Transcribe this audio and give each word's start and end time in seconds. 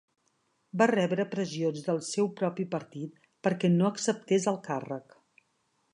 Va 0.81 0.87
rebre 0.91 1.25
pressions 1.33 1.83
del 1.89 2.01
seu 2.09 2.31
propi 2.41 2.67
partit 2.73 3.21
perquè 3.49 3.73
no 3.77 3.89
acceptés 3.91 4.49
el 4.53 4.59
càrrec. 4.71 5.19